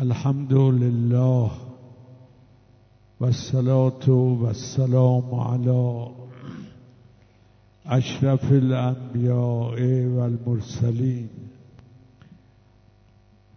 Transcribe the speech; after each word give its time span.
الحمد 0.00 0.52
لله 0.52 1.50
والصلاة 3.20 4.08
والسلام 4.42 5.34
على 5.34 6.08
أشرف 7.86 8.52
الأنبياء 8.52 9.78
والمرسلين 10.16 11.28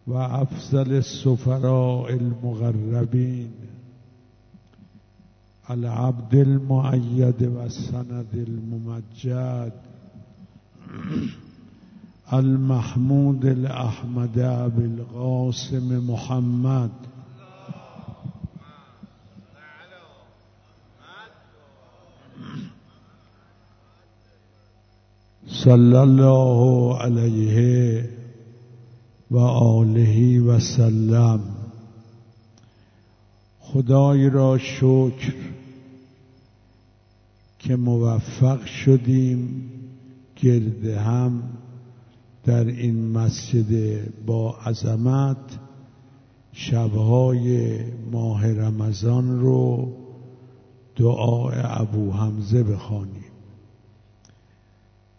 وأفضل 0.08 0.94
السفراء 0.94 2.13
المغربين 2.13 3.51
العبد 5.69 6.35
المؤيد 6.35 7.44
والسند 7.44 8.28
الممجد 8.33 9.74
المحمود 12.33 13.46
الأحمد 13.46 14.39
أبي 14.39 14.83
القاسم 14.85 16.03
محمد. 16.07 16.91
صلی 25.48 25.95
الله 25.95 26.98
علیه 26.98 28.09
و 29.32 29.38
آله 29.38 30.40
و 30.40 30.59
سلم. 30.59 31.40
خدای 33.59 34.30
را 34.30 34.57
شکر 34.57 35.34
که 37.59 37.76
موفق 37.76 38.66
شدیم 38.66 39.70
گرد 40.35 40.85
هم 40.85 41.44
در 42.48 42.66
این 42.66 43.08
مسجد 43.08 44.04
با 44.26 44.55
عظمت 44.66 45.60
شبهای 46.52 47.78
ماه 48.12 48.54
رمضان 48.54 49.40
رو 49.40 49.94
دعای 50.96 51.55
ابو 51.63 52.12
حمزه 52.12 52.63
بخوانیم. 52.63 53.32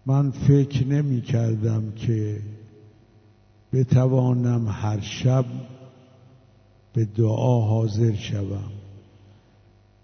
من 0.06 0.30
فکر 0.30 0.86
نمی 0.86 1.20
کردم 1.20 1.92
که 1.92 2.40
بتوانم 3.72 4.68
هر 4.68 5.00
شب 5.00 5.44
به 6.92 7.04
دعا 7.04 7.60
حاضر 7.60 8.14
شوم 8.14 8.72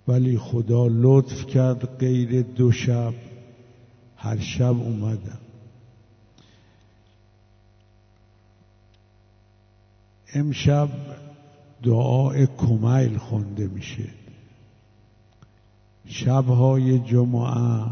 ولی 0.08 0.38
خدا 0.38 0.86
لطف 0.86 1.46
کرد 1.46 1.98
غیر 1.98 2.42
دو 2.42 2.72
شب 2.72 3.14
هر 4.16 4.38
شب 4.38 4.80
اومدم. 4.80 5.43
امشب 10.34 10.88
دعای 11.82 12.46
کمیل 12.46 13.18
خونده 13.18 13.66
میشه. 13.66 14.08
شبهای 16.06 16.98
جمعه 16.98 17.84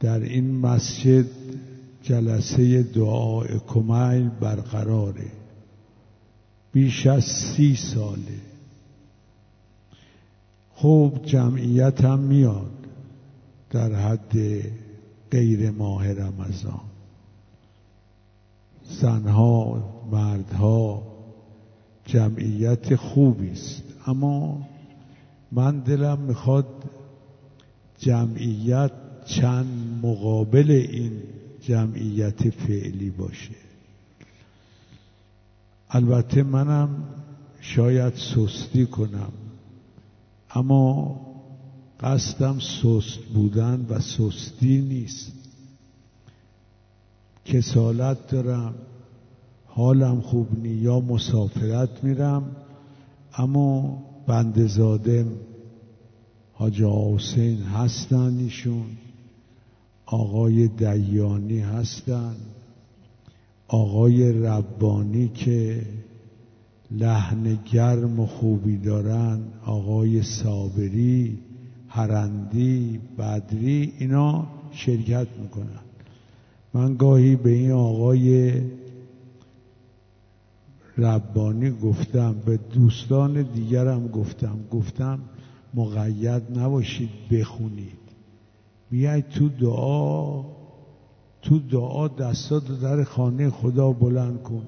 در 0.00 0.20
این 0.20 0.56
مسجد 0.60 1.26
جلسه 2.02 2.82
دعای 2.82 3.58
کمیل 3.66 4.28
برقراره. 4.28 5.32
بیش 6.72 7.06
از 7.06 7.24
سی 7.24 7.76
ساله. 7.76 8.40
خوب 10.70 11.24
جمعیت 11.24 12.04
هم 12.04 12.18
میاد 12.18 12.86
در 13.70 13.94
حد 13.94 14.36
غیر 15.30 15.70
ماه 15.70 16.12
رمضان. 16.12 16.80
زنها 18.84 19.84
مردها 20.10 21.11
جمعیت 22.06 22.96
خوبی 22.96 23.50
است. 23.50 23.82
اما 24.06 24.68
من 25.52 25.78
دلم 25.78 26.18
می‌خواد 26.18 26.66
جمعیت 27.98 28.92
چند 29.26 30.00
مقابل 30.02 30.70
این 30.70 31.22
جمعیت 31.60 32.50
فعلی 32.50 33.10
باشه. 33.10 33.54
البته 35.90 36.42
منم 36.42 37.04
شاید 37.60 38.14
سستی 38.14 38.86
کنم 38.86 39.32
اما 40.54 41.20
قصدم 42.00 42.58
سست 42.58 43.18
بودن 43.34 43.86
و 43.88 44.00
سستی 44.00 44.80
نیست. 44.80 45.32
کسالت 47.44 48.26
دارم. 48.26 48.74
حالم 49.74 50.20
خوب 50.20 50.46
نی 50.62 50.68
یا 50.68 51.00
مسافرت 51.00 52.04
میرم 52.04 52.56
اما 53.34 54.02
بندزادم 54.26 55.26
حاج 56.52 56.82
حسین 56.82 57.62
هستن 57.62 58.38
ایشون 58.38 58.84
آقای 60.06 60.68
دیانی 60.68 61.58
هستن 61.58 62.34
آقای 63.68 64.32
ربانی 64.32 65.28
که 65.28 65.82
لحن 66.90 67.58
گرم 67.72 68.20
و 68.20 68.26
خوبی 68.26 68.76
دارن 68.76 69.40
آقای 69.66 70.22
صابری 70.22 71.38
هرندی 71.88 73.00
بدری 73.18 73.92
اینا 73.98 74.46
شرکت 74.70 75.26
می‌کنن. 75.42 75.80
من 76.74 76.96
گاهی 76.96 77.36
به 77.36 77.50
این 77.50 77.72
آقای 77.72 78.52
ربانی 80.98 81.70
گفتم 81.70 82.34
به 82.46 82.56
دوستان 82.56 83.42
دیگرم 83.42 84.08
گفتم 84.08 84.58
گفتم 84.70 85.18
مقید 85.74 86.58
نباشید 86.58 87.10
بخونید. 87.30 88.02
بیاید 88.90 89.28
تو 89.28 89.48
دعا 89.48 90.44
تو 91.42 91.58
دعا 91.58 92.08
دستات 92.08 92.80
در 92.80 93.04
خانه 93.04 93.50
خدا 93.50 93.92
بلند 93.92 94.42
کن. 94.42 94.62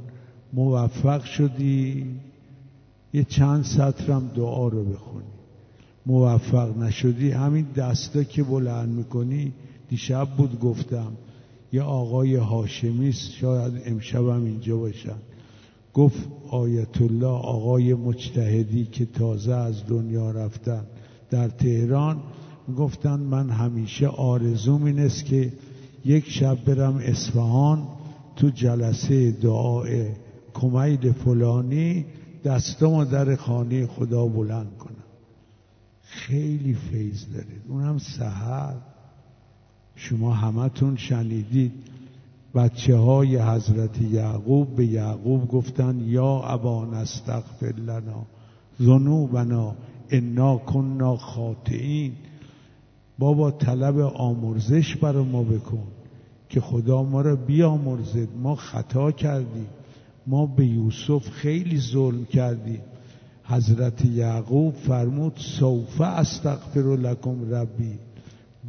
موفق 0.53 1.25
شدی 1.25 2.07
یه 3.12 3.25
چند 3.25 3.65
سطرم 3.65 4.31
دعا 4.37 4.69
رو 4.69 4.85
بخونی. 4.85 5.25
موفق 6.06 6.79
نشدی 6.79 7.31
همین 7.31 7.67
دستا 7.77 8.23
که 8.23 8.43
بلند 8.43 8.89
می‌کنی 8.89 9.53
دیشب 9.89 10.29
بود 10.37 10.61
گفتم 10.61 11.12
یه 11.73 11.83
آقای 11.83 12.37
هاشمیست 12.37 13.33
شاید 13.33 13.83
امشبم 13.87 14.45
اینجا 14.45 14.77
باشن. 14.77 15.17
گفت 15.94 16.28
آیت 16.49 17.03
الله 17.03 17.27
آقای 17.27 17.94
مجتهدی 17.94 18.84
که 18.84 19.06
تازه 19.06 19.55
از 19.55 19.87
دنیا 19.87 20.31
رفتن 20.31 20.84
در 21.31 21.49
تهران 21.49 22.22
گفتن 22.77 23.21
من 23.21 23.50
همیشه 23.50 24.06
آرزوم 24.06 24.84
این 24.84 24.99
است 24.99 25.25
که 25.25 25.53
یک 26.05 26.31
شب 26.31 26.65
برم 26.65 26.97
اصفهان 26.97 27.88
تو 28.37 28.50
جلسه 28.50 29.31
دعای 29.31 30.06
کمیل 30.55 31.12
فلانی 31.12 32.05
دستامو 32.44 33.05
در 33.05 33.37
خانه 33.37 33.87
خدا 33.87 34.26
بلند 34.26 34.78
کنم. 34.78 34.94
خیلی 36.03 36.75
فیض 36.75 37.25
دارید. 37.34 37.62
اونم 37.69 37.99
سهر 37.99 38.75
شما 39.94 40.34
همتون 40.34 40.97
شنیدید. 40.97 41.72
بچه 42.54 42.97
های 42.97 43.38
حضرت 43.38 44.03
یعقوب 44.03 44.76
به 44.76 44.87
یعقوب 44.87 45.48
گفتن 45.48 46.00
یا 46.00 46.41
ابا 46.41 46.84
نستغفر 46.84 47.75
لنا 47.87 48.26
ذنوبنا 48.82 49.75
انا 50.10 50.56
کننا 50.56 51.16
خاطئین. 51.16 52.12
بابا 53.19 53.50
طلب 53.50 53.98
آمرزش 53.98 54.97
برای 54.97 55.25
ما 55.25 55.43
بکن 55.43 55.87
که 56.48 56.60
خدا 56.60 57.03
ما 57.03 57.20
را 57.20 57.37
بیامرزد. 57.37 58.28
ما 58.43 58.54
خطا 58.54 59.12
کردیم. 59.12 59.66
ما 60.26 60.47
به 60.47 60.66
یوسف 60.66 61.31
خیلی 61.31 61.81
ظلم 61.81 62.25
کردیم. 62.25 62.81
حضرت 63.44 64.05
یعقوب 64.05 64.75
فرمود 64.75 65.32
سوف 65.37 66.00
استغفر 66.00 66.81
لکم 66.81 67.55
ربی. 67.55 67.99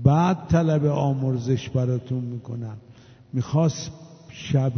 بعد 0.04 0.48
طلب 0.48 0.86
آمرزش 0.86 1.70
براتون 1.70 2.24
می‌کنم. 2.24 2.78
می‌خواست 3.36 3.92
شب 4.30 4.74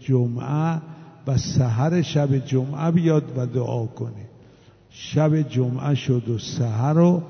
جمعه 0.00 0.80
و 1.26 1.36
سحر 1.36 2.02
شب 2.02 2.46
جمعه 2.46 2.90
بیاد 2.90 3.32
و 3.36 3.46
دعا 3.46 3.86
کنه. 3.86 4.28
شب 4.90 5.48
جمعه 5.48 5.94
شد 5.94 6.28
و 6.28 6.38
سحر 6.38 6.92
رو 6.92 7.22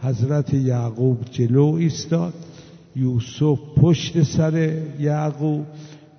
حضرت 0.00 0.54
یعقوب 0.54 1.24
جلو 1.30 1.64
ایستاد. 1.64 2.34
یوسف 2.96 3.58
پشت 3.76 4.22
سر 4.22 4.82
یعقوب 5.00 5.66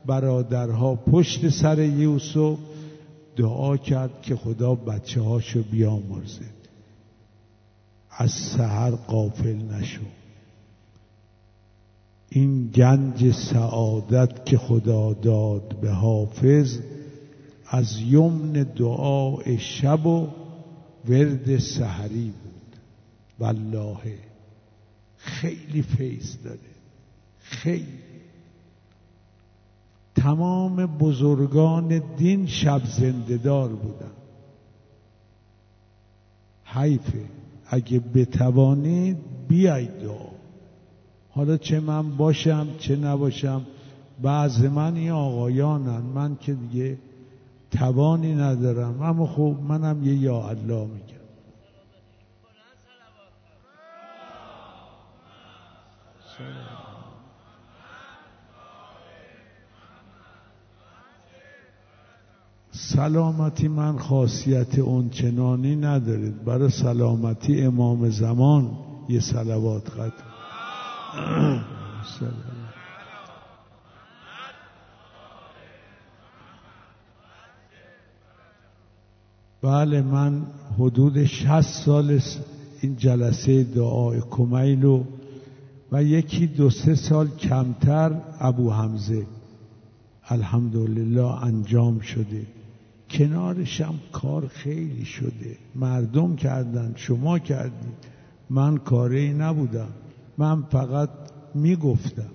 برادرها 0.06 0.96
پشت 0.96 1.50
سر 1.50 1.80
یوسف. 1.80 2.58
دعا 3.36 3.78
کرد 3.78 4.22
که 4.22 4.36
خدا 4.36 4.76
بچه 4.76 5.22
هاشو 5.22 5.64
بیامرزه. 5.72 6.46
از 8.18 8.32
سحر 8.32 8.92
قافل 8.92 9.56
نشو. 9.56 10.02
این 12.36 12.68
گنج 12.68 13.32
سعادت 13.32 14.46
که 14.46 14.58
خدا 14.58 15.14
داد 15.14 15.80
به 15.82 15.90
حافظ 15.92 16.80
از 17.68 18.00
یمن 18.00 18.52
دعا 18.52 19.58
شب 19.58 20.06
و 20.06 20.28
ورد 21.10 21.58
سحری 21.58 22.34
بود. 22.44 22.80
والله 23.40 24.18
خیلی 25.18 25.82
فیض 25.82 26.38
داره. 26.44 26.60
خیلی. 27.40 28.00
تمام 30.16 30.86
بزرگان 30.86 32.02
دین 32.18 32.48
شب 32.48 32.82
زندهدار 32.86 33.70
بودن. 33.70 34.12
حیفه. 36.64 37.26
اگه 37.68 38.00
بتوانید 38.00 39.18
بیاید 39.48 40.00
دعا. 40.00 40.35
حالا 41.36 41.58
چه 41.58 41.80
من 41.80 42.18
باشم 42.18 42.68
چه 42.80 42.96
نباشم؟ 42.96 43.62
بعض 44.22 44.64
من 44.64 44.96
این 44.96 45.12
آقایانن 45.12 46.02
من 46.16 46.36
که 46.36 46.54
دیگه 46.54 46.98
توانی 47.72 48.36
ندارم. 48.36 49.02
اما 49.02 49.28
خب 49.28 49.56
منم 49.68 50.04
یه 50.04 50.14
یا 50.14 50.50
الله 50.50 50.82
میگم. 50.82 51.16
سلامتی 62.72 63.68
من 63.68 63.98
خاصیت 63.98 64.80
اونچنانی 64.80 65.76
ندارید. 65.76 66.46
برای 66.46 66.70
سلامتی 66.70 67.62
امام 67.62 68.10
زمان 68.10 68.72
یه 69.10 69.20
سلوات 69.20 69.90
خط 69.90 70.35
بله 79.62 80.02
من 80.02 80.42
حدود 80.80 81.26
شست 81.26 81.84
سال 81.86 82.20
این 82.82 82.96
جلسه 82.96 83.64
دعای 83.64 84.22
کمیلو 84.32 85.04
و 85.92 86.04
یکی 86.04 86.48
دو 86.48 86.70
سه 86.70 86.96
سال 86.96 87.28
کمتر 87.28 88.22
ابو 88.40 88.72
حمزه. 88.72 89.26
الحمدلله 90.30 91.44
انجام 91.44 92.00
شده. 92.00 92.46
کنارشم 93.10 93.94
کار 94.12 94.48
خیلی 94.48 95.06
شده. 95.06 95.58
مردم 95.76 96.36
کردن 96.36 96.94
شما 96.96 97.40
کردید. 97.40 97.94
من 98.50 98.78
کاری 98.78 99.34
نبودم. 99.34 99.90
من 100.38 100.62
فقط 100.62 101.10
می‌گفتم 101.56 102.32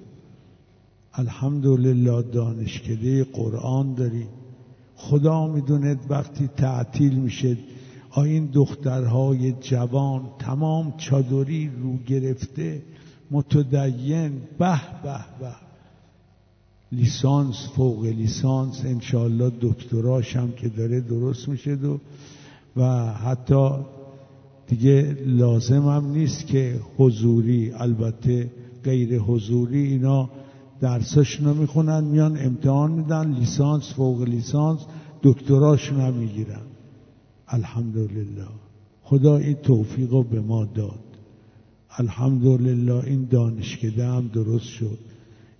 الحمدلله 1.12 2.22
دانشکده 2.22 3.24
قرآن 3.24 3.94
داری. 3.94 4.26
خدا 4.96 5.46
می‌دوند 5.46 6.06
وقتی 6.08 6.48
تعطیل 6.56 7.14
میشه 7.14 7.56
این 8.16 8.46
دخترهای 8.46 9.52
جوان 9.52 10.22
تمام 10.38 10.94
چادری 10.96 11.70
رو 11.82 11.96
گرفته 12.06 12.82
متدین 13.30 14.32
به 14.58 14.80
به 15.02 15.18
به. 15.40 15.54
لیسانس 16.92 17.68
فوق 17.76 18.04
لیسانس 18.04 18.84
انشالله 18.84 19.52
دکتراش 19.60 20.36
هم 20.36 20.52
که 20.52 20.68
داره 20.68 21.00
درست 21.00 21.48
میشه 21.48 21.74
و 21.74 21.98
و 22.76 23.12
حتی 23.12 23.70
دیگه 24.70 25.16
لازم 25.26 25.88
هم 25.88 26.10
نیست 26.10 26.46
که 26.46 26.80
حضوری 26.96 27.72
البته 27.72 28.50
غیر 28.84 29.18
حضوری 29.18 29.82
اینا 29.82 30.30
درساشون 30.80 31.46
رو 31.46 32.00
میان 32.04 32.38
امتحان 32.38 32.92
میدن 32.92 33.32
لیسانس 33.32 33.94
فوق 33.94 34.22
لیسانس 34.22 34.80
دکتراشون 35.22 36.00
هم 36.00 36.14
الحمدلله. 37.48 38.46
خدا 39.02 39.36
این 39.36 39.54
توفیق 39.54 40.10
رو 40.10 40.22
به 40.22 40.40
ما 40.40 40.64
داد. 40.64 41.04
الحمدلله 41.98 43.04
این 43.04 43.24
دانشکده 43.30 44.06
هم 44.06 44.30
درست 44.34 44.64
شد. 44.64 44.98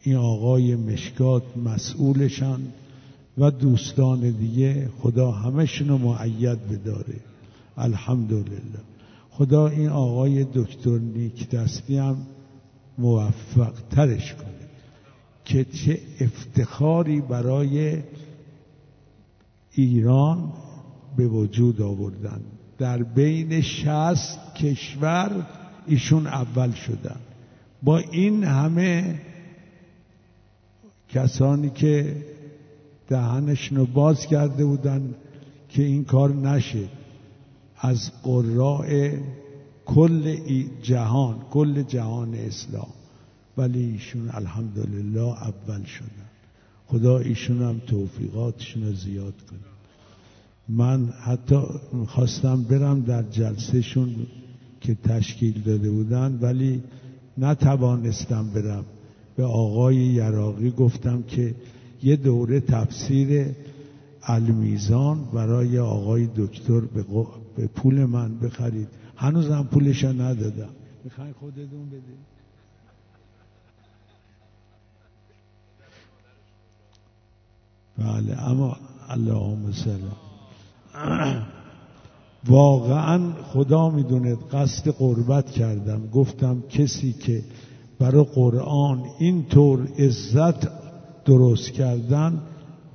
این 0.03 0.17
آقای 0.17 0.77
مشکات 0.77 1.43
مسئولشان 1.65 2.61
و 3.39 3.51
دوستان 3.51 4.31
دیگه 4.31 4.89
خدا 4.99 5.31
همشون 5.31 5.89
رو 5.89 5.99
معید 5.99 6.69
بداره. 6.69 7.21
الحمدلله. 7.77 8.91
خدا 9.41 9.69
این 9.69 9.89
آقای 9.89 10.45
دکتر 10.55 10.99
نیک 10.99 11.51
دستی 11.51 11.97
هم 11.97 12.17
موفق 12.99 13.73
ترش 13.91 14.35
کنه 14.35 14.69
که 15.45 15.65
چه 15.65 15.99
افتخاری 16.21 17.21
برای 17.21 18.03
ایران 19.73 20.53
به 21.17 21.29
وجود 21.29 21.83
آوردن. 21.83 22.41
در 22.79 23.03
بین 23.03 23.61
شست 23.61 24.39
کشور 24.55 25.47
ایشون 25.87 26.27
اول 26.27 26.73
شدن. 26.73 27.21
با 27.83 27.99
این 27.99 28.45
همه 28.45 29.21
کسانی 31.09 31.71
که 31.71 32.17
دهنشون 33.09 33.85
باز 33.85 34.27
کرده 34.27 34.65
بودن 34.65 35.15
که 35.69 35.83
این 35.83 36.05
کار 36.05 36.35
نشه. 36.35 37.00
از 37.81 38.11
قراء 38.23 39.11
کل 39.87 40.37
جهان 40.83 41.37
کل 41.51 41.83
جهان 41.83 42.35
اسلام. 42.35 42.93
ولی 43.57 43.85
ایشون 43.85 44.31
الحمدلله 44.31 45.21
اول 45.21 45.85
شدن. 45.85 46.29
خدا 46.87 47.19
ایشون 47.19 47.63
هم 47.63 47.81
توفیقاتشون 47.87 48.83
رو 48.87 48.93
زیاد 48.93 49.35
کنه. 49.51 49.59
من 50.69 51.07
حتی 51.07 51.61
خواستم 52.07 52.63
برم 52.63 53.01
در 53.01 53.23
جلسهشون 53.23 54.17
که 54.81 54.95
تشکیل 54.95 55.63
داده 55.63 55.91
بودن 55.91 56.39
ولی 56.41 56.83
نتوانستم 57.39 58.51
برم. 58.55 58.85
به 59.37 59.45
آقای 59.45 59.97
یراقی 59.97 60.71
گفتم 60.71 61.23
که 61.23 61.55
یه 62.03 62.17
دوره 62.17 62.61
تفسیر 62.61 63.47
المیزان 64.23 65.25
برای 65.35 65.79
آقای 65.79 66.29
دکتر 66.37 66.81
به, 67.61 67.67
پول 67.67 68.05
من 68.05 68.39
بخرید. 68.39 68.89
هنوزم 69.17 69.69
پولش 69.71 70.05
ندادم. 70.05 70.69
می‌خواین 71.05 71.33
خودتون 71.33 71.87
بدید 71.89 72.31
بله 77.99 78.49
اما 78.51 78.77
اللهم 79.09 79.73
سلام 79.73 80.17
واقعا 82.47 83.33
خدا 83.33 83.91
می‌دوند 83.91 84.39
قصد 84.53 84.89
قربت 84.89 85.51
کردم. 85.51 86.07
گفتم 86.07 86.63
کسی 86.69 87.13
که 87.13 87.45
برای 87.99 88.25
قرآن 88.25 89.05
اینطور 89.19 89.89
عزت 89.99 90.69
درست 91.25 91.71
کردن 91.73 92.43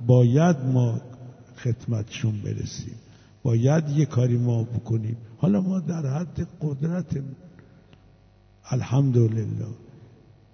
باید 0.06 0.56
ما 0.56 1.00
خدمتشون 1.56 2.40
برسیم. 2.44 2.94
باید 3.46 3.88
یه 3.88 4.04
کاری 4.04 4.36
ما 4.36 4.62
بکنیم. 4.62 5.16
حالا 5.38 5.60
ما 5.60 5.80
در 5.80 6.06
حد 6.06 6.48
قدرت 6.60 7.22
الحمدلله. 8.70 9.66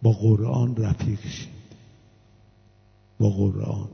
با 0.02 0.12
قرآن 0.12 0.76
رفیق 0.76 1.20
شید 1.20 1.48
با 3.18 3.30
قرآن. 3.30 3.88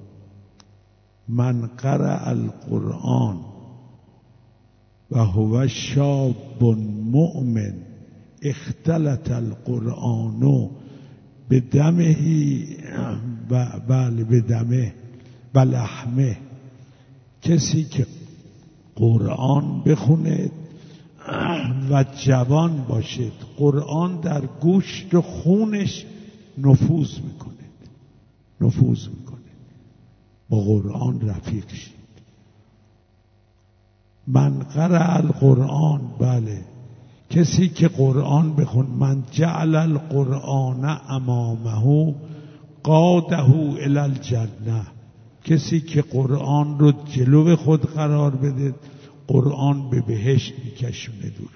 من 1.28 1.66
قرأ 1.66 2.28
القرآن 2.28 3.38
و 5.10 5.18
هو 5.18 5.68
شاب 5.68 6.64
مؤمن. 7.12 7.74
اختلط 8.42 9.30
القرآن 9.30 10.70
به 11.48 11.60
دمهی 11.60 12.76
و 13.50 13.80
بله 13.88 14.24
به 14.24 14.40
دمه 14.40 14.94
و 15.54 15.66
کسی 17.42 17.84
که 17.84 18.06
قرآن 18.98 19.82
بخونه 19.86 20.50
و 21.90 22.04
جوان 22.24 22.84
باشد 22.88 23.32
قرآن 23.58 24.20
در 24.20 24.46
گوشت 24.60 25.14
و 25.14 25.22
خونش 25.22 26.04
نفوذ 26.58 27.18
می‌کنه 27.18 27.68
نفوذ 28.60 29.08
می‌کنه 29.08 29.38
با 30.48 30.60
قرآن 30.60 31.20
رفیق 31.20 31.68
شید. 31.68 31.98
من 34.26 34.58
قرأ 34.58 35.16
القرآن. 35.16 36.00
بله. 36.18 36.64
کسی 37.30 37.68
که 37.68 37.88
قرآن 37.88 38.56
بخون 38.56 38.86
من 38.86 39.22
جعل 39.30 39.74
القرآن 39.74 40.98
امامه 41.08 42.14
قاده 42.82 43.50
الی 43.50 43.98
الجنه. 43.98 44.97
کسی 45.48 45.80
که 45.80 46.02
قرآن 46.02 46.78
رو 46.78 46.92
جلو 46.92 47.56
خود 47.56 47.94
قرار 47.94 48.30
بده 48.30 48.74
قرآن 49.26 49.90
به 49.90 50.00
بهشت 50.00 50.52
میکشونه 50.64 51.30
دور. 51.38 51.50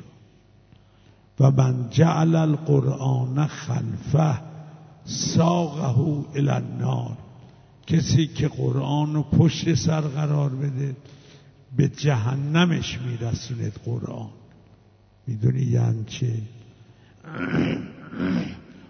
و 1.41 1.51
من 1.51 1.91
جعل 1.91 2.35
القرآن 2.35 3.47
خلفه 3.47 4.41
ساقه 5.05 5.99
الی 6.35 6.49
النار. 6.49 7.17
کسی 7.87 8.27
که 8.27 8.49
قرآن 8.49 9.15
رو 9.15 9.23
پشت 9.23 9.75
سر 9.75 10.01
قرار 10.01 10.51
بده 10.51 10.97
به 11.77 11.89
جهنمش 11.89 12.99
میرسوند 13.01 13.73
قرآن. 13.85 14.31
می‌دونی 15.27 15.63
یعنی 15.63 16.05
چه؟ 16.05 16.33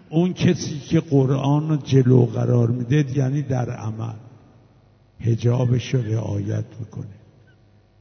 اون 0.09 0.33
کسی 0.33 0.79
که 0.79 0.99
قرآن 0.99 1.69
رو 1.69 1.75
جلو 1.75 2.25
قرار 2.25 2.67
میده 2.67 3.17
یعنی 3.17 3.41
در 3.41 3.69
عمل. 3.69 4.22
هجابش 5.23 5.93
رو 5.93 6.01
رعایت 6.01 6.65
می‌کنه. 6.79 7.15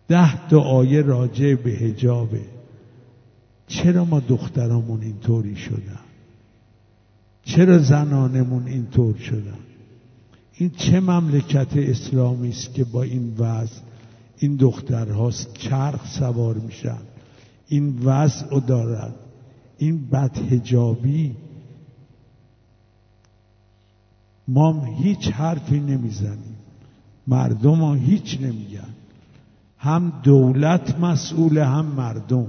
ده 0.09 0.49
تا 0.49 0.61
آیه 0.61 1.03
راجع 1.03 1.55
به 1.55 1.71
هجابه 1.71 2.45
چرا 3.67 4.05
ما 4.05 4.21
دخترامون 4.21 5.03
اینطوری 5.03 5.57
شدن؟ 5.57 6.01
چرا 7.43 7.79
زنانمون 7.79 8.67
اینطور 8.67 9.17
شدن؟ 9.17 9.59
این 10.53 10.71
چه 10.71 11.01
مملکت 11.01 11.77
اسلامی 11.77 12.49
است 12.49 12.75
که 12.75 12.85
با 12.85 13.03
این 13.03 13.35
وضع 13.39 13.81
این 14.39 14.57
دخترها 14.57 15.31
چرخ 15.55 16.19
سوار 16.19 16.55
میشن؟ 16.55 17.03
این 17.69 17.99
وضع 18.05 18.49
رو 18.51 18.61
دارن. 18.61 19.13
این 19.79 20.07
بدهجابی 20.07 21.37
ما 24.49 24.85
هیچ 24.85 25.29
حرفی 25.29 25.81
نمی‌زنیم. 25.81 26.52
مردم 27.27 27.75
ها 27.75 27.95
هیچ 27.95 28.39
نمیگن. 28.41 28.89
هم 29.79 30.13
دولت 30.23 30.99
مسئول 30.99 31.59
هم 31.59 31.85
مردم. 31.85 32.47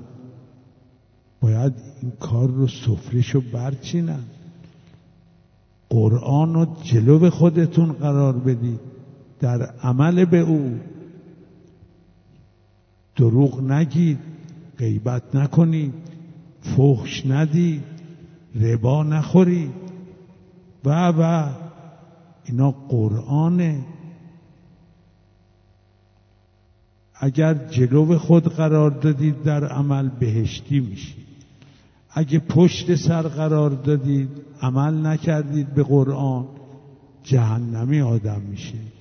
باید 1.42 1.74
این 2.01 2.12
کار 2.20 2.50
رو 2.50 2.68
سفرشو 2.68 3.42
برچینن. 3.53 4.24
قرآن 5.89 6.53
رو 6.53 6.68
جلو 6.84 7.30
خودتون 7.30 7.94
قرار 7.94 8.34
بدید. 8.34 8.80
در 9.39 9.62
عمل 9.62 10.25
به 10.25 10.39
او. 10.39 10.80
دروغ 13.15 13.62
نگید. 13.62 14.20
غیبت 14.77 15.36
نکنید. 15.36 15.94
فحش 16.62 17.25
ندید. 17.25 17.84
ربا 18.62 19.03
نخورید. 19.03 19.72
و 20.86 21.08
و. 21.08 21.50
اینا 22.46 22.72
قرآنه. 22.72 23.86
اگر 27.15 27.53
جلو 27.53 28.17
خود 28.17 28.48
قرار 28.48 28.91
دادید 28.91 29.43
در 29.43 29.65
عمل 29.65 30.10
بهشتی 30.10 30.79
میشید. 30.79 31.24
اگه 32.10 32.39
پشت 32.39 32.96
سر 32.96 33.22
قرار 33.22 33.70
دادید 33.70 34.29
عمل 34.62 35.05
نکردید 35.05 35.74
به 35.74 35.84
قرآن 35.84 36.46
جهنمی 37.24 38.01
آدم 38.01 38.41
میشید 38.41 38.93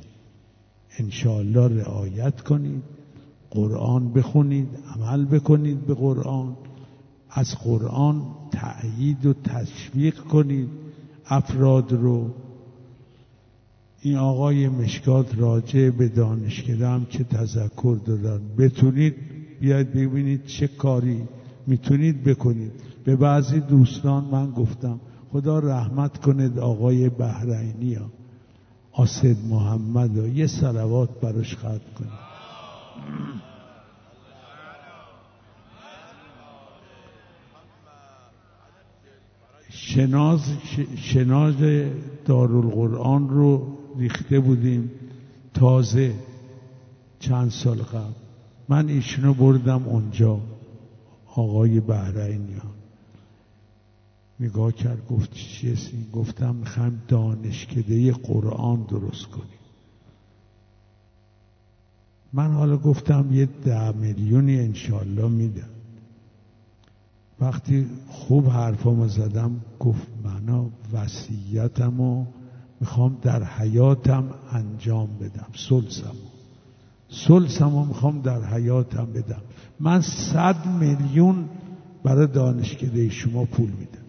انشاءالله 0.98 1.82
رعایت 1.82 2.40
کنید 2.40 2.82
قرآن 3.50 4.12
بخونید 4.12 4.68
عمل 4.96 5.24
بکنید 5.24 5.86
به 5.86 5.94
قرآن 5.94 6.56
از 7.30 7.54
قرآن 7.64 8.22
تأیید 8.50 9.26
و 9.26 9.32
تشویق 9.32 10.20
کنید 10.20 10.68
افراد 11.26 11.92
رو 11.92 12.30
این 14.04 14.16
آقای 14.16 14.68
مشکات 14.68 15.38
راجع 15.38 15.90
به 15.90 16.08
دانشکده 16.08 16.88
هم 16.88 17.04
که 17.04 17.24
تذکر 17.24 17.98
دادن. 18.04 18.40
بتونید 18.58 19.14
بیاید 19.60 19.92
ببینید 19.92 20.44
چه 20.44 20.68
کاری 20.68 21.22
می‌تونید 21.66 22.24
بکنید. 22.24 22.72
به 23.04 23.16
بعضی 23.16 23.60
دوستان 23.60 24.24
من 24.24 24.50
گفتم 24.50 25.00
خدا 25.32 25.58
رحمت 25.58 26.18
کنید 26.18 26.58
آقای 26.58 27.08
بحرینی 27.08 27.94
ها 27.94 28.06
آسد 28.92 29.36
محمد 29.50 30.18
ها 30.18 30.26
یه 30.26 30.46
سلوات 30.46 31.20
براش 31.20 31.56
خط 31.56 31.94
کنید. 31.98 32.32
شناز 39.70 40.40
شناز 40.96 41.54
دارالقرآن 42.24 43.28
رو 43.28 43.81
ریخته 43.98 44.40
بودیم 44.40 44.90
تازه 45.54 46.14
چند 47.18 47.50
سال 47.50 47.82
قبل. 47.82 48.12
من 48.68 48.88
ایشونو 48.88 49.34
بردم 49.34 49.88
اونجا 49.88 50.40
آقای 51.26 51.80
بحرینی 51.80 52.54
ها 52.54 52.70
نگاه 54.40 54.72
کرد 54.72 55.06
گفت 55.06 55.32
چیه 55.32 55.76
گفتم 56.12 56.54
می‌خوایم 56.54 57.02
دانشکده 57.08 58.12
قرآن 58.12 58.82
درست 58.82 59.26
کنیم. 59.26 59.62
من 62.32 62.52
حالا 62.52 62.76
گفتم 62.76 63.28
یه 63.32 63.48
ده 63.64 63.92
میلیونی 63.92 64.58
انشالله 64.58 65.28
میدم 65.28 65.68
وقتی 67.40 67.86
خوب 68.08 68.48
حرفامو 68.48 69.08
زدم 69.08 69.60
گفت 69.80 70.06
منا 70.24 70.66
وسیعتمو 70.92 72.26
می‌خوام 72.82 73.18
در 73.22 73.44
حیاتم 73.44 74.24
انجام 74.52 75.08
بدم. 75.20 75.46
سلسمو 75.54 76.28
سلسمو 77.08 77.84
می‌خوام 77.84 78.20
در 78.20 78.44
حیاتم 78.44 79.04
بدم. 79.04 79.42
من 79.80 80.00
صد 80.00 80.66
میلیون 80.66 81.48
برای 82.04 82.26
دانشکده 82.26 83.08
شما 83.08 83.44
پول 83.44 83.70
میدم. 83.70 84.06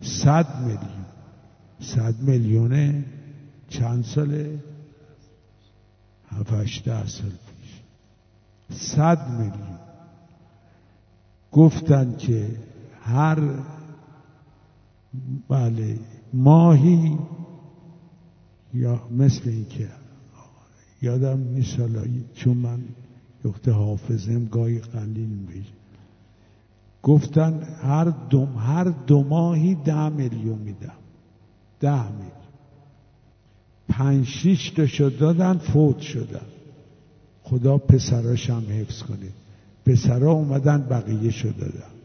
صد 0.00 0.60
میلیون. 0.60 1.06
صد 1.80 2.14
میلیونه 2.20 3.04
چند 3.68 4.04
ساله؟ 4.04 4.58
هفت 6.28 7.06
سال 7.06 7.30
پیش. 7.30 7.80
صد 8.78 9.30
میلیون. 9.30 9.78
گفتن 11.52 12.16
که 12.16 12.56
هر 13.02 13.38
بله 15.48 15.98
ماهی 16.32 17.18
یا 18.74 19.00
مثل 19.10 19.48
این 19.48 19.66
که 19.68 19.88
یادم 21.02 21.40
نیست 21.40 21.76
چون 22.34 22.56
من 22.56 22.80
یخت 23.44 23.68
حافظم 23.68 24.44
گاهی 24.44 24.78
قلیل 24.78 25.28
میشه 25.28 25.72
گفتن 27.02 27.62
هر 27.82 28.04
دو 28.04 28.46
هر 28.46 28.84
دو 28.84 29.22
ماهی 29.22 29.74
ده 29.74 30.08
میلیون 30.08 30.58
میدم. 30.58 30.92
ده 31.80 32.12
میلیون. 32.12 32.30
پنج 33.88 34.26
شیش 34.26 34.70
تا 34.70 35.08
دادن 35.08 35.58
فوت 35.58 36.00
شدن. 36.00 36.46
خدا 37.42 37.78
پسراش 37.78 38.50
هم 38.50 38.62
حفظ 38.70 39.02
کنید 39.02 39.32
پسرا 39.86 40.32
اومدن 40.32 40.82
بقیه 40.82 41.30
شو 41.30 41.48
دادن. 41.48 41.99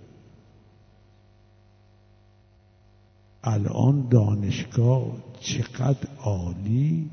الان 3.46 4.08
دانشگاه 4.10 5.06
چقدر 5.40 6.08
عالی. 6.24 7.10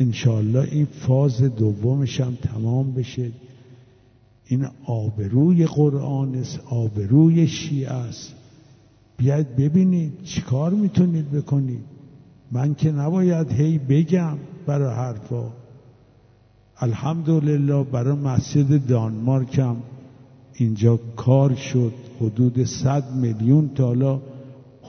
انشالله 0.00 0.68
این 0.72 0.84
فاز 0.84 1.42
دومش 1.42 2.20
هم 2.20 2.34
تمام 2.34 2.92
بشه. 2.92 3.30
این 4.46 4.66
آبروی 4.86 5.66
قرآن 5.66 6.34
است 6.34 6.60
آبروی 6.70 7.46
شیعه 7.46 7.92
است. 7.92 8.34
بیاید 9.16 9.56
ببینید 9.56 10.22
چیکار 10.24 10.70
می‌تونید 10.70 11.30
بکنید. 11.30 11.84
من 12.52 12.74
که 12.74 12.92
نباید 12.92 13.52
هی 13.52 13.78
بگم 13.78 14.38
برای 14.66 14.94
حرفا. 14.94 15.52
الحمدلله 16.78 17.84
برای 17.84 18.16
مسجد 18.16 18.86
دانمارک 18.86 19.58
هم 19.58 19.76
اینجا 20.54 21.00
کار 21.16 21.54
شد. 21.54 21.92
حدود 22.20 22.64
صد 22.64 23.14
میلیون 23.14 23.70
تالا 23.74 24.20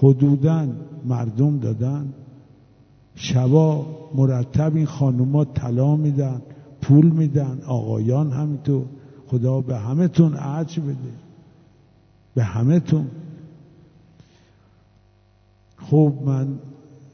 حدودا 0.04 0.68
مردم 1.06 1.60
دادن. 1.60 2.14
شبا 3.16 3.86
مرتب 4.16 4.76
این 4.76 4.86
خانوما 4.86 5.46
طلا 5.46 5.96
میدن 5.96 6.42
پول 6.82 7.06
میدن 7.06 7.62
آقایان 7.68 8.32
همینطور. 8.32 8.86
خدا 9.28 9.62
به 9.62 9.78
همه 9.78 10.08
تون 10.08 10.32
بده. 10.78 11.14
به 12.36 12.44
همه 12.44 12.80
تون 12.80 13.08
خب 15.78 16.14
من 16.26 16.48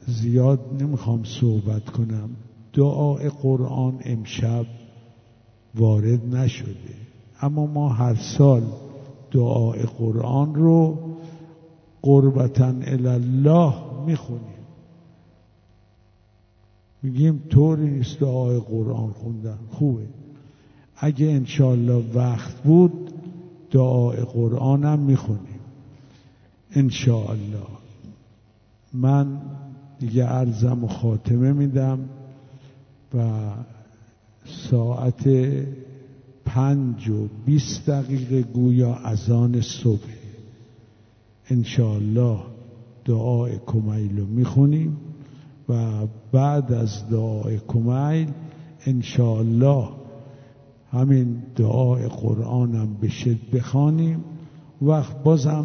زیاد 0.06 0.60
نمی‌خوام 0.80 1.24
صحبت 1.24 1.84
کنم. 1.84 2.30
دعای 2.72 3.28
قرآن 3.28 3.98
امشب 4.04 4.66
وارد 5.74 6.34
نشده. 6.34 6.94
اما 7.42 7.66
ما 7.66 7.88
هر 7.88 8.14
سال 8.36 8.62
دعای 9.30 9.82
قرآن 9.82 10.54
رو 10.54 11.09
قربتا 12.02 12.74
الله 12.86 13.74
می‌خونیم. 14.06 14.60
میگیم 17.02 17.42
طوری 17.50 17.90
نیست 17.90 18.20
دعای 18.20 18.58
قرآن 18.58 19.12
خوندن. 19.12 19.58
خوبه. 19.70 20.06
اگه 20.96 21.26
انشالله 21.26 22.04
وقت 22.14 22.62
بود 22.62 23.10
دعای 23.70 24.16
قرآنم 24.16 24.98
می‌خونیم. 24.98 25.60
انشاءالله. 26.70 27.66
من 28.92 29.40
دیگه 29.98 30.24
عرضم 30.24 30.84
و 30.84 30.88
خاتمه 30.88 31.52
میدم 31.52 31.98
و 33.14 33.50
ساعت 34.70 35.28
پنج 36.44 37.08
و 37.08 37.28
بیست 37.46 37.90
دقیقه 37.90 38.42
گویا 38.42 38.94
اذان 38.94 39.60
صبح. 39.60 40.19
انشاءالله 41.50 42.38
دعای 43.04 43.58
کمیل 43.66 44.18
رو 44.18 44.26
می‌خونیم 44.26 44.96
و 45.68 46.06
بعد 46.32 46.72
از 46.72 47.08
دعای 47.10 47.58
کمیل 47.68 48.28
انشاءالله 48.86 49.88
همین 50.92 51.42
دعای 51.56 52.08
قرآنم 52.08 52.94
بشه 53.02 53.38
بخوانیم. 53.52 54.24
وقت 54.82 55.22
بازم 55.22 55.64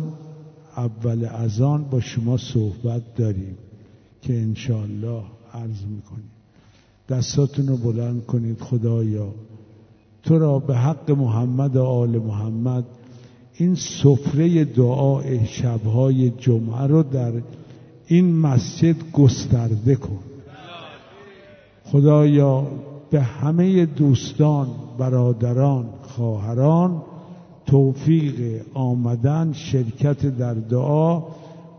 اول 0.78 1.26
اذان 1.26 1.84
با 1.84 2.00
شما 2.00 2.38
صحبت 2.38 3.16
داریم 3.16 3.58
که 4.22 4.42
انشاءالله 4.42 5.24
عرض 5.54 5.86
می‌کنیم. 5.86 6.32
دستاتون 7.10 7.68
رو 7.68 7.78
بلند 7.78 8.26
کنید 8.26 8.62
خدایا. 8.62 9.28
تو 10.24 10.40
را 10.40 10.60
به 10.60 10.76
حق 10.76 11.12
محمد 11.12 11.76
و 11.76 11.84
آل 11.84 12.18
محمد 12.20 12.86
این 13.58 13.76
سفره 13.76 14.66
دعای 14.66 15.46
شبهای 15.46 16.30
جمعه 16.30 16.88
رو 16.88 17.04
در 17.04 17.32
این 18.08 18.36
مسجد 18.36 18.96
گسترده 19.14 19.96
کن. 19.96 20.20
خدایا 21.86 22.68
به 23.12 23.22
همه 23.22 23.86
دوستان 23.86 24.68
برادران 24.98 25.86
خواهران 26.02 27.02
توفیق 27.66 28.62
آمدن 28.74 29.54
شرکت 29.54 30.38
در 30.38 30.54
دعا 30.54 31.24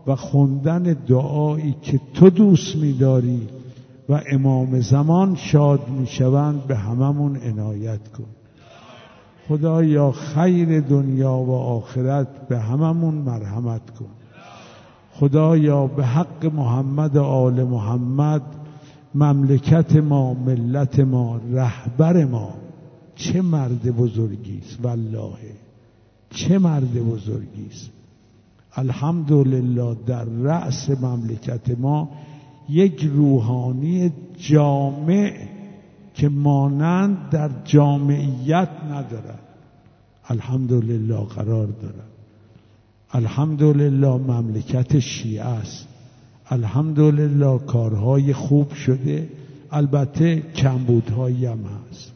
و 0.07 0.15
خوندن 0.15 0.83
دعایی 1.07 1.75
که 1.81 1.99
تو 2.13 2.29
دوست 2.29 2.75
میداری 2.75 3.41
و 4.09 4.21
امام 4.31 4.79
زمان 4.81 5.35
شاد 5.35 5.89
می‌شوند 5.89 6.67
به 6.67 6.75
هممون 6.75 7.37
عنایت 7.37 8.07
کن. 8.07 8.36
خدایا 9.47 10.11
خیر 10.11 10.79
دنیا 10.79 11.37
و 11.37 11.51
آخرت 11.51 12.47
به 12.47 12.59
هممون 12.59 13.15
مرحمت 13.15 13.89
کن. 13.89 14.05
خدایا 15.13 15.87
به 15.87 16.05
حق 16.05 16.45
محمد 16.45 17.15
و 17.15 17.23
آل 17.23 17.63
محمد 17.63 18.41
مملکت 19.15 19.95
ما 19.95 20.33
ملت 20.33 20.99
ما 20.99 21.39
رهبر 21.51 22.25
ما 22.25 22.49
چه 23.15 23.41
مرد 23.41 23.97
بزرگی 23.97 24.61
است 24.65 24.85
والله 24.85 25.37
چه 26.29 26.59
مرد 26.59 26.93
بزرگی 26.93 27.67
است. 27.71 27.91
الحمدلله 28.75 29.95
در 30.07 30.25
رأس 30.25 30.89
مملکت 30.89 31.79
ما 31.79 32.09
یک 32.69 33.03
روحانی 33.03 34.11
جامع 34.37 35.33
که 36.17 36.29
مانند 36.29 37.29
در 37.29 37.49
جامعیت 37.65 38.69
ندارد 38.91 39.39
الحمدلله 40.29 41.15
قرار 41.15 41.67
دارد 41.67 42.07
الحمدلله 43.13 44.17
مملکت 44.17 44.99
شیعه 44.99 45.45
است. 45.45 45.87
الحمدلله 46.49 47.59
کارهای 47.59 48.33
خوب 48.33 48.73
شده. 48.73 49.29
البته 49.71 50.41
کمبودهایی 50.55 51.45
هم 51.45 51.59
هست. 51.59 52.11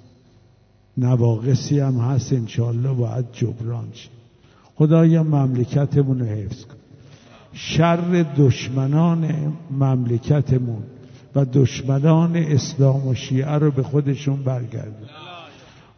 نواقصی 0.97 1.79
هم 1.79 1.97
هست. 1.97 2.33
انشالله 2.33 2.93
باید 2.93 3.25
جبران 3.31 3.91
شد 3.93 4.09
خدایا 4.75 5.23
مملکتمون 5.23 6.19
رو 6.19 6.25
حفظ 6.25 6.65
کن. 6.65 6.75
شر 7.53 8.25
دشمنان 8.37 9.53
مملکتمون 9.71 10.83
و 11.35 11.45
دشمنان 11.45 12.35
اسلام 12.35 13.07
و 13.07 13.13
شیعه 13.13 13.51
رو 13.51 13.71
به 13.71 13.83
خودشون 13.83 14.43
برگردون 14.43 15.07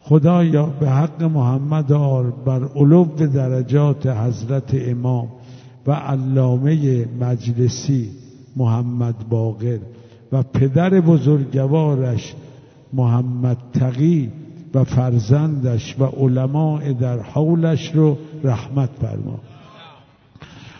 خدایا 0.00 0.66
به 0.66 0.90
حق 0.90 1.22
محمد 1.22 1.92
آل 1.92 2.30
بر 2.30 2.64
علو 2.76 3.04
درجات 3.26 4.06
حضرت 4.06 4.74
امام 4.74 5.28
و 5.86 5.92
علامه 5.92 7.04
مجلسی 7.20 8.10
محمد 8.56 9.28
باقر 9.28 9.78
و 10.32 10.42
پدر 10.42 11.00
بزرگوارش 11.00 12.34
محمد 12.92 13.56
تقی 13.72 14.32
و 14.74 14.84
فرزندش 14.84 15.96
و 15.98 16.04
علماء 16.04 16.92
در 16.92 17.20
حولش 17.20 17.94
رو 17.94 18.18
رحمت 18.44 18.90
فرما. 19.00 19.38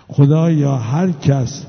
خدایا 0.09 0.77
هر 0.77 1.11
کس 1.11 1.67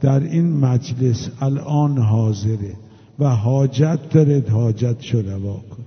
در 0.00 0.20
این 0.20 0.56
مجلس 0.56 1.28
الان 1.40 1.98
حاضره 1.98 2.76
و 3.18 3.28
حاجت 3.28 3.98
دارد 4.10 4.48
حاجت 4.48 5.14
روا 5.14 5.54
کن. 5.54 5.84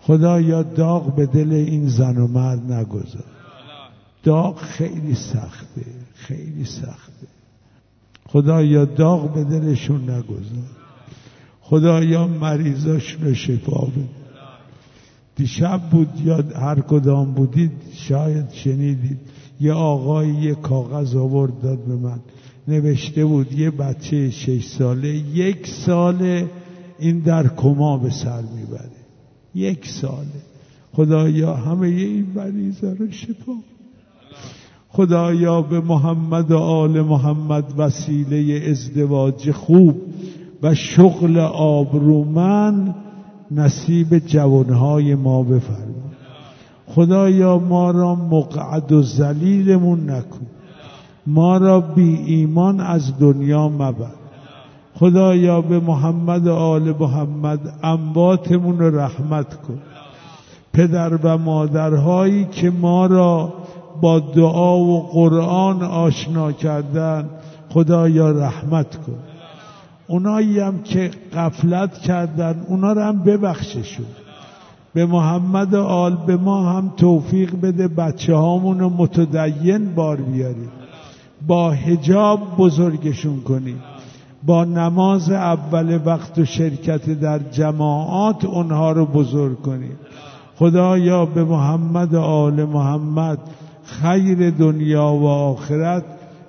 خدایا 0.00 0.62
داغ 0.62 1.14
به 1.14 1.26
دل 1.26 1.52
این 1.52 1.88
زن 1.88 2.16
و 2.16 2.26
مرد 2.26 2.72
نگذار. 2.72 3.24
داغ 4.22 4.56
خیلی 4.58 5.14
سخته 5.14 5.84
خیلی 6.14 6.64
سخته. 6.64 7.26
خدایا 8.28 8.84
داغ 8.84 9.34
به 9.34 9.44
دلشون 9.44 10.02
نگذار. 10.02 10.70
خدایا 11.60 12.26
مریضاشون 12.26 13.24
رو 13.24 13.34
شفا 13.34 13.80
بده. 13.80 14.08
دیشب 15.36 15.80
بود 15.90 16.08
یا 16.24 16.44
هر 16.56 16.80
کدام 16.80 17.32
بودید 17.32 17.72
شاید 17.92 18.50
شنیدید. 18.50 19.18
یه 19.60 19.72
آقای 19.72 20.28
یه 20.28 20.54
کاغذ 20.54 21.16
آورد 21.16 21.60
داد 21.60 21.78
به 21.78 21.96
من. 21.96 22.20
نوشته 22.68 23.24
بود 23.24 23.52
یه 23.52 23.70
بچه 23.70 24.30
شش 24.30 24.66
ساله 24.66 25.08
یک 25.34 25.66
ساله 25.66 26.50
این 26.98 27.18
در 27.18 27.48
کما 27.48 27.98
به 27.98 28.10
سر 28.10 28.42
می‌بره. 28.56 28.90
یک 29.54 29.86
ساله. 29.86 30.40
خدایا 30.92 31.54
همه 31.54 31.86
این 31.86 32.26
مریضا 32.34 32.92
رو 32.92 33.10
شفا 33.10 33.52
خدایا 34.88 35.62
به 35.62 35.80
محمد 35.80 36.50
و 36.50 36.58
آل 36.58 37.00
محمد 37.00 37.64
وسیله 37.76 38.68
ازدواج 38.70 39.50
خوب 39.50 39.96
و 40.62 40.74
شغل 40.74 41.38
آبرومن 41.38 42.94
نصیب 43.50 44.18
جوانهای 44.18 45.14
ما 45.14 45.42
بفرما. 45.42 46.10
خدایا 46.86 47.58
ما 47.58 47.90
را 47.90 48.14
مقعد 48.14 48.92
و 48.92 49.02
زلیلمون 49.02 50.10
نکن. 50.10 50.46
ما 51.34 51.56
را 51.56 51.80
بی 51.80 52.16
ایمان 52.16 52.80
از 52.80 53.18
دنیا 53.18 53.68
مبر. 53.68 54.06
خدایا 54.94 55.60
به 55.60 55.80
محمد 55.80 56.46
و 56.46 56.54
آل 56.54 56.94
محمد 57.00 57.60
امواتمون 57.82 58.78
رو 58.78 58.98
رحمت 58.98 59.54
کن. 59.54 59.78
پدر 60.72 61.14
و 61.14 61.38
مادرهایی 61.38 62.44
که 62.44 62.70
ما 62.70 63.06
را 63.06 63.52
با 64.00 64.18
دعا 64.20 64.78
و 64.78 65.00
قرآن 65.00 65.82
آشنا 65.82 66.52
کردن 66.52 67.28
خدایا 67.68 68.30
رحمت 68.30 68.96
کن. 68.96 69.18
اونایی 70.08 70.60
هم 70.60 70.82
که 70.82 71.10
قفلت 71.34 71.98
کردن 71.98 72.64
اونا 72.68 72.92
رو 72.92 73.00
هم 73.00 73.18
ببخششون. 73.18 74.06
به 74.94 75.06
محمد 75.06 75.74
و 75.74 75.82
آل 75.82 76.16
به 76.26 76.36
ما 76.36 76.72
هم 76.72 76.92
توفیق 76.96 77.60
بده 77.62 77.88
بچه 77.88 78.34
هامون 78.34 78.82
متدین 78.82 79.94
بار 79.94 80.16
بیاریم. 80.16 80.79
با 81.46 81.70
هجاب 81.70 82.56
بزرگشون 82.56 83.40
کنیم 83.40 83.82
با 84.42 84.64
نماز 84.64 85.30
اول 85.30 86.00
وقت 86.04 86.38
و 86.38 86.44
شرکت 86.44 87.10
در 87.10 87.38
جماعات 87.38 88.44
اونها 88.44 88.92
رو 88.92 89.06
بزرگ 89.06 89.62
کنیم 89.62 89.98
خدایا 90.56 91.26
به 91.26 91.44
محمد 91.44 92.14
و 92.14 92.20
آل 92.20 92.64
محمد 92.64 93.38
خیر 93.84 94.50
دنیا 94.50 95.12
و 95.12 95.26
آخرت 95.26 96.04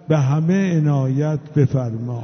به 0.08 0.18
همه 0.18 0.78
عنایت 0.78 1.40
بفرما. 1.56 2.24